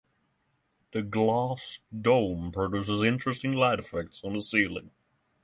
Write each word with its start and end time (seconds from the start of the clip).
The 0.93 1.03
glass 1.03 1.77
dome 1.95 2.51
produces 2.51 3.03
interesting 3.03 3.53
light 3.53 3.77
effects 3.77 4.23
on 4.23 4.33
the 4.33 4.41
ceiling. 4.41 4.89